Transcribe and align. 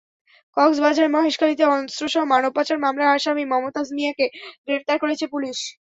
কক্সবাজারের 0.57 1.13
মহেশখালীতে 1.15 1.63
অস্ত্রসহ 1.73 2.23
মানব 2.33 2.51
পাচার 2.57 2.77
মামলার 2.79 3.13
আসামি 3.15 3.43
মমতাজ 3.47 3.87
মিয়াকে 3.95 4.25
গ্রেপ্তার 4.65 4.97
করেছে 4.99 5.25
পুলিশ। 5.33 5.57